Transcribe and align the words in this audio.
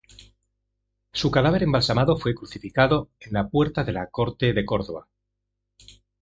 Su 1.13 1.29
cadáver 1.29 1.61
embalsamado 1.61 2.17
fue 2.17 2.33
crucificado 2.33 3.11
en 3.19 3.33
la 3.33 3.47
Puerta 3.49 3.83
de 3.83 3.91
la 3.91 4.07
Corte 4.09 4.51
de 4.51 4.65
Córdoba. 4.65 5.07